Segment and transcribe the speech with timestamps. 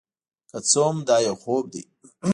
[0.49, 1.81] که څه هم دا یو خوب دی،